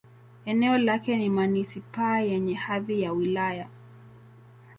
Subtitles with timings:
[0.45, 3.67] Eneo lake ni manisipaa yenye hadhi ya wilaya.